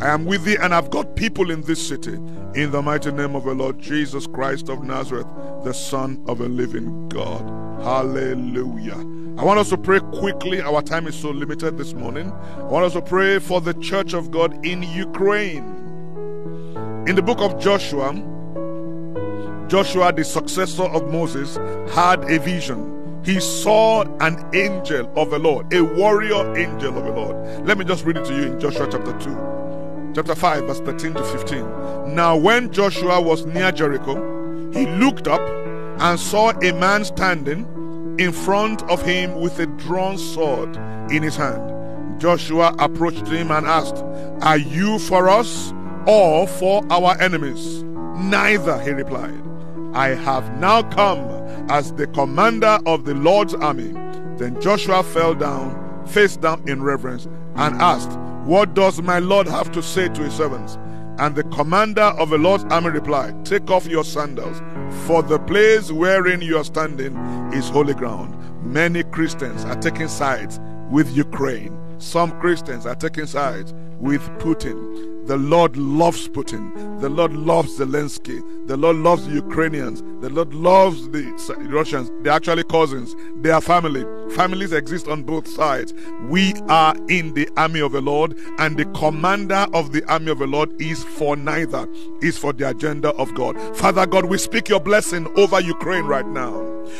I 0.00 0.08
am 0.10 0.24
with 0.26 0.44
thee, 0.44 0.56
and 0.60 0.74
I've 0.74 0.90
got 0.90 1.16
people 1.16 1.50
in 1.50 1.62
this 1.62 1.86
city. 1.86 2.14
In 2.54 2.70
the 2.70 2.82
mighty 2.82 3.12
name 3.12 3.34
of 3.34 3.44
the 3.44 3.54
Lord 3.54 3.78
Jesus 3.78 4.26
Christ 4.26 4.68
of 4.68 4.82
Nazareth, 4.82 5.26
the 5.64 5.72
Son 5.72 6.22
of 6.26 6.40
a 6.40 6.48
living 6.48 7.08
God. 7.08 7.42
Hallelujah. 7.82 8.98
I 9.38 9.44
want 9.44 9.58
us 9.58 9.68
to 9.70 9.76
pray 9.76 10.00
quickly. 10.00 10.62
Our 10.62 10.80
time 10.80 11.06
is 11.06 11.14
so 11.14 11.30
limited 11.30 11.76
this 11.76 11.92
morning. 11.92 12.32
I 12.32 12.62
want 12.62 12.86
us 12.86 12.94
to 12.94 13.02
pray 13.02 13.38
for 13.38 13.60
the 13.60 13.74
church 13.74 14.14
of 14.14 14.30
God 14.30 14.64
in 14.64 14.82
Ukraine. 14.82 15.64
In 17.06 17.14
the 17.14 17.22
book 17.22 17.40
of 17.40 17.60
Joshua, 17.60 18.14
Joshua, 19.68 20.12
the 20.12 20.24
successor 20.24 20.84
of 20.84 21.10
Moses, 21.12 21.56
had 21.94 22.30
a 22.30 22.38
vision 22.38 22.95
he 23.26 23.40
saw 23.40 24.02
an 24.20 24.48
angel 24.54 25.12
of 25.16 25.30
the 25.30 25.38
Lord, 25.40 25.74
a 25.74 25.82
warrior 25.82 26.56
angel 26.56 26.96
of 26.96 27.04
the 27.04 27.10
Lord. 27.10 27.66
Let 27.66 27.76
me 27.76 27.84
just 27.84 28.04
read 28.04 28.18
it 28.18 28.24
to 28.26 28.32
you 28.32 28.52
in 28.52 28.60
Joshua 28.60 28.88
chapter 28.88 29.18
2, 29.18 30.12
chapter 30.14 30.36
5, 30.36 30.64
verse 30.64 30.78
13 30.78 31.14
to 31.14 31.24
15. 31.24 32.14
Now, 32.14 32.36
when 32.36 32.72
Joshua 32.72 33.20
was 33.20 33.44
near 33.44 33.72
Jericho, 33.72 34.14
he 34.72 34.86
looked 34.86 35.26
up 35.26 35.40
and 35.40 36.20
saw 36.20 36.50
a 36.50 36.72
man 36.74 37.04
standing 37.04 37.66
in 38.20 38.30
front 38.30 38.84
of 38.84 39.02
him 39.02 39.40
with 39.40 39.58
a 39.58 39.66
drawn 39.66 40.16
sword 40.16 40.76
in 41.10 41.24
his 41.24 41.34
hand. 41.34 42.20
Joshua 42.20 42.76
approached 42.78 43.26
him 43.26 43.50
and 43.50 43.66
asked, 43.66 44.04
Are 44.42 44.56
you 44.56 45.00
for 45.00 45.28
us 45.28 45.74
or 46.06 46.46
for 46.46 46.84
our 46.90 47.20
enemies? 47.20 47.82
Neither, 47.82 48.80
he 48.82 48.90
replied. 48.90 49.42
I 49.96 50.08
have 50.08 50.60
now 50.60 50.82
come 50.82 51.20
as 51.70 51.90
the 51.94 52.06
commander 52.08 52.78
of 52.84 53.06
the 53.06 53.14
Lord's 53.14 53.54
army. 53.54 53.92
Then 54.36 54.60
Joshua 54.60 55.02
fell 55.02 55.34
down, 55.34 56.06
face 56.06 56.36
down 56.36 56.68
in 56.68 56.82
reverence, 56.82 57.24
and 57.54 57.76
mm. 57.76 57.80
asked, 57.80 58.10
What 58.46 58.74
does 58.74 59.00
my 59.00 59.20
Lord 59.20 59.48
have 59.48 59.72
to 59.72 59.82
say 59.82 60.08
to 60.08 60.22
his 60.22 60.34
servants? 60.34 60.76
And 61.18 61.34
the 61.34 61.44
commander 61.44 62.02
of 62.02 62.28
the 62.28 62.36
Lord's 62.36 62.64
army 62.64 62.90
replied, 62.90 63.46
Take 63.46 63.70
off 63.70 63.86
your 63.86 64.04
sandals, 64.04 64.60
for 65.06 65.22
the 65.22 65.38
place 65.38 65.90
wherein 65.90 66.42
you 66.42 66.58
are 66.58 66.64
standing 66.64 67.16
is 67.54 67.70
holy 67.70 67.94
ground. 67.94 68.36
Many 68.62 69.02
Christians 69.02 69.64
are 69.64 69.80
taking 69.80 70.08
sides 70.08 70.60
with 70.90 71.10
Ukraine. 71.16 71.74
Some 71.96 72.38
Christians 72.38 72.84
are 72.84 72.96
taking 72.96 73.24
sides 73.24 73.72
with 73.98 74.20
Putin. 74.40 75.15
The 75.26 75.36
Lord 75.36 75.76
loves 75.76 76.28
Putin. 76.28 77.00
The 77.00 77.08
Lord 77.08 77.32
loves 77.32 77.78
Zelensky. 77.78 78.42
The 78.68 78.76
Lord 78.76 78.96
loves 78.96 79.26
the 79.26 79.34
Ukrainians. 79.34 80.00
The 80.20 80.30
Lord 80.30 80.54
loves 80.54 81.08
the 81.08 81.24
Russians. 81.68 82.12
They're 82.22 82.32
actually 82.32 82.62
cousins. 82.62 83.16
They 83.42 83.50
are 83.50 83.60
family. 83.60 84.04
Families 84.34 84.72
exist 84.72 85.08
on 85.08 85.24
both 85.24 85.48
sides. 85.48 85.94
We 86.28 86.54
are 86.68 86.94
in 87.08 87.34
the 87.34 87.48
army 87.56 87.80
of 87.80 87.92
the 87.92 88.00
Lord, 88.00 88.38
and 88.58 88.76
the 88.76 88.84
commander 88.86 89.66
of 89.72 89.92
the 89.92 90.04
army 90.10 90.30
of 90.30 90.38
the 90.38 90.46
Lord 90.46 90.80
is 90.80 91.02
for 91.02 91.36
neither, 91.36 91.88
is 92.22 92.38
for 92.38 92.52
the 92.52 92.68
agenda 92.68 93.10
of 93.14 93.34
God. 93.34 93.58
Father 93.76 94.06
God, 94.06 94.26
we 94.26 94.38
speak 94.38 94.68
your 94.68 94.80
blessing 94.80 95.26
over 95.36 95.60
Ukraine 95.60 96.04
right 96.04 96.26
now. 96.26 96.54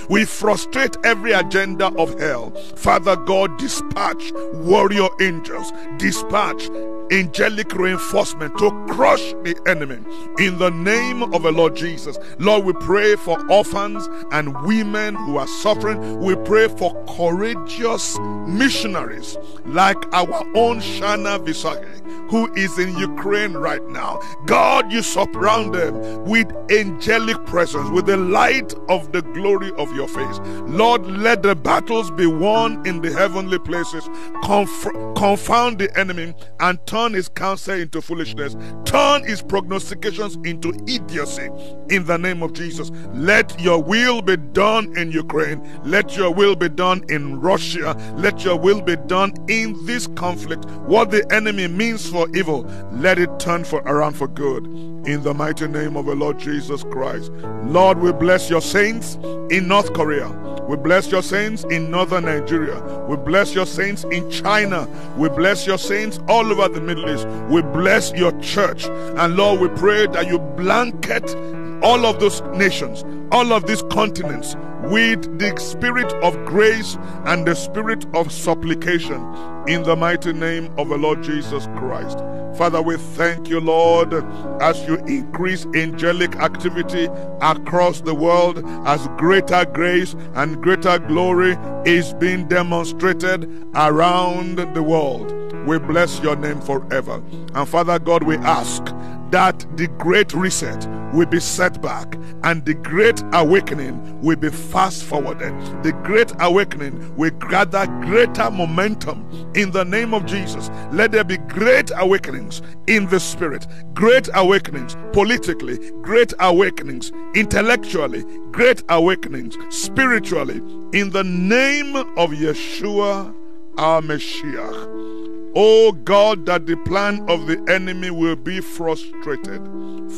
We 0.09 0.25
frustrate 0.25 0.97
every 1.05 1.33
agenda 1.33 1.87
of 1.97 2.19
hell. 2.19 2.51
Father 2.75 3.15
God, 3.15 3.57
dispatch 3.59 4.33
warrior 4.53 5.09
angels, 5.21 5.73
dispatch 5.99 6.69
angelic 7.13 7.75
reinforcement 7.75 8.57
to 8.59 8.71
crush 8.89 9.33
the 9.43 9.57
enemy 9.67 9.99
in 10.39 10.59
the 10.59 10.71
name 10.71 11.23
of 11.35 11.43
the 11.43 11.53
Lord 11.53 11.77
Jesus. 11.77 12.19
Lord, 12.39 12.65
we 12.65 12.73
pray 12.75 13.17
for 13.17 13.39
orphans 13.51 14.09
and 14.33 14.61
women 14.67 15.15
who 15.15 15.37
are 15.37 15.47
suffering. 15.47 16.21
We 16.21 16.35
pray 16.37 16.69
for 16.69 16.95
courageous 17.17 18.19
missionaries 18.47 19.37
like 19.65 19.97
our 20.13 20.45
own 20.55 20.81
Shana 20.81 21.45
Visage 21.45 21.97
who 22.29 22.53
is 22.55 22.79
in 22.79 22.97
Ukraine 22.99 23.55
right 23.55 23.85
now. 23.89 24.21
God, 24.47 24.91
you 24.91 25.03
surround 25.03 25.75
them 25.75 26.25
with 26.25 26.53
angelic 26.71 27.45
presence, 27.47 27.89
with 27.91 28.07
the 28.07 28.17
light 28.17 28.75
of 28.89 29.13
the 29.13 29.23
glory 29.23 29.71
of 29.79 29.95
your 29.95 30.09
face. 30.09 30.39
Lord, 30.67 31.07
let 31.07 31.43
the 31.43 31.55
battles 31.55 32.11
be 32.11 32.27
won 32.27 32.85
in 32.87 33.01
the 33.01 33.13
heavenly 33.13 33.59
places. 33.59 34.09
Conf- 34.43 35.15
confound 35.17 35.79
the 35.79 35.97
enemy 35.99 36.35
and 36.61 36.85
turn 36.87 36.96
his 37.13 37.29
counsel 37.29 37.75
into 37.75 38.01
foolishness. 38.01 38.57
Turn 38.85 39.23
his 39.25 39.43
prognostications 39.43 40.37
into 40.45 40.71
idiocy 40.89 41.51
in 41.91 42.05
the 42.07 42.17
name 42.17 42.43
of 42.43 42.53
Jesus. 42.55 42.91
Let 43.13 43.61
your 43.61 43.83
will 43.83 44.23
be 44.23 44.37
done 44.37 44.97
in 44.97 45.13
Ukraine. 45.13 45.61
Let 45.85 46.17
your 46.17 46.33
will 46.33 46.57
be 46.57 46.69
done 46.69 47.05
in 47.11 47.39
Russia. 47.41 47.95
Let 48.17 48.45
your 48.45 48.59
will 48.59 48.81
be 48.81 48.97
done 48.97 49.35
in 49.49 49.85
this 49.85 50.07
conflict. 50.09 50.65
What 50.87 51.11
the 51.11 51.31
enemy 51.33 51.69
means 51.69 52.09
for 52.09 52.29
evil, 52.35 52.63
let 52.93 53.19
it 53.19 53.39
turn 53.39 53.65
for 53.65 53.81
around 53.83 54.15
for 54.15 54.29
good. 54.29 54.65
In 54.65 55.23
the 55.23 55.35
mighty 55.35 55.69
name 55.69 55.97
of 55.97 56.07
the 56.07 56.15
Lord 56.15 56.39
Jesus 56.39 56.83
Christ. 56.85 57.31
Lord, 57.65 57.99
we 57.99 58.13
bless 58.13 58.49
your 58.49 58.63
saints 58.63 59.17
in 59.51 59.69
North 59.69 59.93
Korea. 59.93 60.29
We 60.69 60.77
bless 60.77 61.13
your 61.13 61.23
saints 61.23 61.63
in 61.71 61.93
northern 61.93 62.25
Nigeria. 62.25 62.83
We 63.07 63.17
bless 63.17 63.55
your 63.55 63.67
saints 63.67 64.03
in 64.11 64.29
China. 64.33 64.89
We 65.17 65.29
bless 65.29 65.65
your 65.65 65.79
saints 65.79 66.19
all 66.27 66.45
over 66.51 66.69
the 66.69 66.81
Middle 66.87 67.11
East. 67.11 67.27
We 67.51 67.63
bless 67.63 68.13
your 68.13 68.33
church. 68.41 68.85
And 68.87 69.37
Lord, 69.37 69.61
we 69.61 69.69
pray 69.69 70.07
that 70.07 70.27
you 70.27 70.39
blanket 70.39 71.35
all 71.83 72.07
of 72.07 72.21
those 72.21 72.41
nations, 72.55 73.05
all 73.33 73.53
of 73.53 73.67
these 73.67 73.83
continents 73.91 74.57
with 74.85 75.39
the 75.39 75.55
spirit 75.59 76.13
of 76.23 76.37
grace 76.45 76.97
and 77.25 77.47
the 77.47 77.55
spirit 77.55 78.07
of 78.15 78.31
supplication 78.33 79.21
in 79.67 79.83
the 79.83 79.97
mighty 79.97 80.33
name 80.33 80.73
of 80.79 80.89
the 80.89 80.97
Lord 80.97 81.23
Jesus 81.23 81.67
Christ. 81.77 82.19
Father, 82.57 82.81
we 82.81 82.97
thank 82.97 83.49
you, 83.49 83.61
Lord, 83.61 84.15
as 84.63 84.81
you 84.89 84.97
increase 85.07 85.67
angelic 85.75 86.37
activity 86.37 87.07
across 87.43 88.01
the 88.01 88.15
world, 88.15 88.63
as 88.87 89.07
greater 89.19 89.67
grace 89.67 90.15
and 90.35 90.63
greater 90.63 90.99
glory 90.99 91.59
is 91.85 92.15
being 92.15 92.49
demonstrated 92.49 93.45
around 93.75 94.57
the 94.57 94.83
world. 94.83 95.33
We 95.67 95.79
bless 95.79 96.21
your 96.21 96.37
name 96.37 96.61
forever. 96.63 97.23
And 97.55 97.69
Father 97.69 97.99
God, 97.99 98.23
we 98.23 98.37
ask 98.37 98.83
that 99.31 99.67
the 99.77 99.89
great 99.99 100.33
reset 100.35 100.87
will 101.13 101.27
be 101.27 101.41
set 101.41 101.81
back 101.81 102.17
and 102.45 102.65
the 102.65 102.75
great 102.75 103.23
awakening 103.33 104.21
will 104.21 104.37
be 104.37 104.51
fast 104.51 105.05
forwarded. 105.05 105.53
The 105.83 105.93
great 106.05 106.33
awakening 106.41 107.17
will 107.17 107.31
gather 107.31 107.87
greater 108.03 108.51
momentum 108.51 109.27
in 109.55 109.71
the 109.71 109.85
name 109.85 110.15
of 110.15 110.27
Jesus. 110.27 110.71
Let 110.93 111.13
there 111.13 111.25
be 111.25 111.39
great 111.39 111.91
awakenings 111.97 112.63
in 112.87 113.07
the 113.07 113.21
spirit, 113.21 113.67
great 113.95 114.29
awakenings 114.35 114.97
politically, 115.13 115.79
great 116.03 116.33
awakenings 116.39 117.13
intellectually, 117.35 118.25
great 118.53 118.83
awakenings 118.89 119.57
spiritually 119.71 120.59
in 120.93 121.11
the 121.11 121.25
name 121.25 121.97
of 121.97 122.31
Yeshua 122.31 123.35
our 123.79 124.01
Messiah. 124.01 125.36
Oh 125.59 125.93
God, 125.93 126.45
that 126.45 126.67
the 126.67 126.77
plan 126.77 127.25
of 127.31 127.47
the 127.47 127.57
enemy 127.67 128.11
will 128.11 128.37
be 128.37 128.61
frustrated 128.61 129.63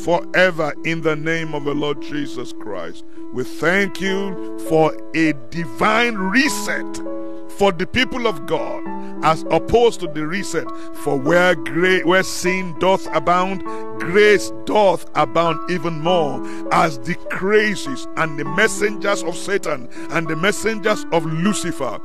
forever 0.03 0.73
in 0.83 1.01
the 1.01 1.15
name 1.15 1.55
of 1.55 1.63
the 1.63 1.73
Lord 1.73 2.01
Jesus 2.01 2.51
Christ. 2.51 3.05
We 3.31 3.45
thank 3.45 4.01
you 4.01 4.59
for 4.67 4.93
a 5.15 5.31
divine 5.49 6.15
reset 6.15 6.83
for 7.59 7.73
the 7.73 7.85
people 7.85 8.25
of 8.25 8.45
God 8.45 8.81
as 9.21 9.43
opposed 9.51 9.99
to 9.99 10.07
the 10.07 10.25
reset 10.25 10.65
for 10.95 11.17
where 11.17 11.55
where 12.05 12.23
sin 12.23 12.73
doth 12.79 13.05
abound, 13.13 13.61
grace 13.99 14.51
doth 14.63 15.05
abound 15.15 15.69
even 15.69 15.99
more 15.99 16.41
as 16.73 16.97
the 16.99 17.15
crazies 17.29 18.07
and 18.15 18.39
the 18.39 18.45
messengers 18.45 19.23
of 19.23 19.35
Satan 19.35 19.89
and 20.11 20.29
the 20.29 20.37
messengers 20.37 21.05
of 21.11 21.25
Lucifer 21.25 21.99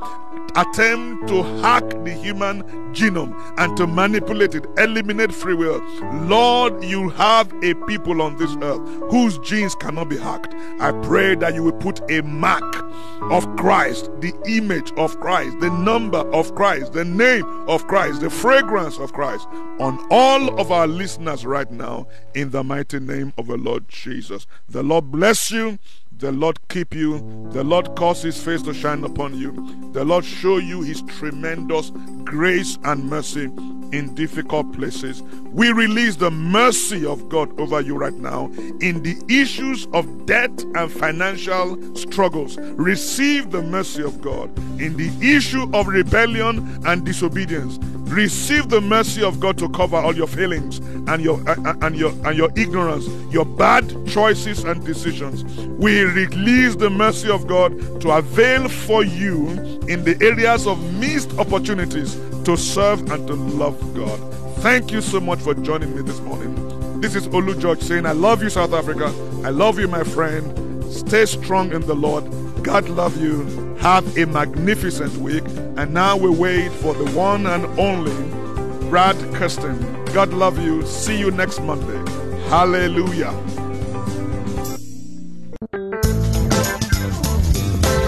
attempt 0.57 1.27
to 1.29 1.43
hack 1.61 1.87
the 2.03 2.11
human 2.11 2.63
genome 2.93 3.33
and 3.57 3.75
to 3.77 3.87
manipulate 3.87 4.55
it, 4.55 4.65
eliminate 4.77 5.33
free 5.33 5.53
will. 5.53 5.81
Lord, 6.27 6.83
you 6.83 7.09
have 7.09 7.51
a 7.63 7.73
people 7.85 8.21
on 8.21 8.37
this 8.37 8.55
earth 8.61 8.81
whose 9.09 9.37
genes 9.39 9.75
cannot 9.75 10.09
be 10.09 10.17
hacked. 10.17 10.53
I 10.79 10.91
pray 11.03 11.35
that 11.35 11.55
you 11.55 11.63
will 11.63 11.73
put 11.73 11.99
a 12.11 12.21
mark 12.21 12.84
of 13.31 13.55
Christ, 13.57 14.09
the 14.19 14.33
image 14.47 14.91
of 14.97 15.19
Christ, 15.19 15.59
the 15.59 15.69
number 15.69 16.19
of 16.19 16.53
Christ, 16.55 16.93
the 16.93 17.05
name 17.05 17.45
of 17.67 17.87
Christ, 17.87 18.21
the 18.21 18.29
fragrance 18.29 18.97
of 18.99 19.13
Christ 19.13 19.47
on 19.79 20.05
all 20.09 20.59
of 20.59 20.71
our 20.71 20.87
listeners 20.87 21.45
right 21.45 21.69
now 21.71 22.07
in 22.33 22.51
the 22.51 22.63
mighty 22.63 22.99
name 22.99 23.33
of 23.37 23.47
the 23.47 23.57
Lord 23.57 23.87
Jesus. 23.89 24.47
The 24.69 24.83
Lord 24.83 25.11
bless 25.11 25.51
you. 25.51 25.79
The 26.17 26.31
Lord 26.31 26.57
keep 26.69 26.95
you. 26.95 27.19
The 27.51 27.63
Lord 27.63 27.93
cause 27.97 28.21
his 28.21 28.41
face 28.41 28.61
to 28.61 28.73
shine 28.73 29.03
upon 29.03 29.37
you. 29.37 29.51
The 29.91 30.05
Lord 30.05 30.23
show 30.23 30.57
you 30.57 30.81
his 30.81 31.01
tremendous 31.01 31.91
grace 32.23 32.77
and 32.85 33.09
mercy 33.09 33.49
in 33.91 34.13
difficult 34.15 34.71
places. 34.73 35.21
We 35.51 35.71
release 35.71 36.15
the 36.15 36.31
mercy 36.31 37.05
of 37.05 37.27
God 37.29 37.59
over 37.59 37.81
you 37.81 37.97
right 37.97 38.13
now 38.13 38.45
in 38.81 39.03
the 39.03 39.21
issues 39.29 39.87
of 39.93 40.25
debt 40.25 40.51
and 40.75 40.91
financial 40.91 41.95
struggles. 41.95 42.57
Receive 42.57 43.51
the 43.51 43.61
mercy 43.61 44.03
of 44.03 44.21
God 44.21 44.57
in 44.79 44.95
the 44.97 45.11
issue 45.21 45.69
of 45.73 45.87
rebellion 45.87 46.81
and 46.85 47.05
disobedience. 47.05 47.77
Receive 48.09 48.69
the 48.69 48.81
mercy 48.81 49.23
of 49.23 49.39
God 49.39 49.57
to 49.57 49.67
cover 49.69 49.97
all 49.97 50.15
your 50.15 50.27
failings 50.27 50.77
and 51.07 51.23
your 51.23 51.41
uh, 51.49 51.75
and 51.81 51.95
your 51.95 52.11
and 52.25 52.37
your 52.37 52.51
ignorance, 52.55 53.07
your 53.33 53.45
bad 53.45 53.89
choices 54.07 54.63
and 54.63 54.85
decisions. 54.85 55.43
We 55.77 56.04
release 56.07 56.75
the 56.75 56.89
mercy 56.89 57.29
of 57.29 57.47
God 57.47 58.01
to 58.01 58.11
avail 58.11 58.67
for 58.69 59.03
you 59.03 59.49
in 59.87 60.03
the 60.03 60.17
areas 60.21 60.67
of 60.67 60.93
missed 60.95 61.37
opportunities 61.37 62.15
to 62.43 62.55
serve 62.57 63.09
and 63.11 63.27
to 63.27 63.33
love 63.33 63.79
God. 63.93 64.19
Thank 64.59 64.91
you 64.91 65.01
so 65.01 65.19
much 65.19 65.39
for 65.39 65.53
joining 65.53 65.95
me 65.95 66.01
this 66.01 66.19
morning. 66.21 67.01
This 67.01 67.15
is 67.15 67.27
Olu 67.27 67.59
George 67.59 67.81
saying, 67.81 68.05
I 68.05 68.13
love 68.13 68.41
you, 68.41 68.49
South 68.49 68.73
Africa. 68.73 69.13
I 69.43 69.49
love 69.49 69.79
you, 69.79 69.87
my 69.87 70.03
friend. 70.03 70.83
Stay 70.91 71.25
strong 71.25 71.71
in 71.71 71.81
the 71.81 71.95
Lord. 71.95 72.23
God 72.63 72.89
love 72.89 73.21
you. 73.21 73.75
Have 73.79 74.17
a 74.17 74.25
magnificent 74.25 75.15
week. 75.17 75.43
And 75.77 75.93
now 75.93 76.17
we 76.17 76.29
wait 76.29 76.71
for 76.71 76.93
the 76.93 77.11
one 77.11 77.45
and 77.45 77.65
only 77.79 78.15
Brad 78.89 79.17
Kirsten. 79.35 80.05
God 80.05 80.33
love 80.33 80.57
you. 80.59 80.85
See 80.85 81.19
you 81.19 81.29
next 81.29 81.59
Monday. 81.61 81.97
Hallelujah. 82.49 83.33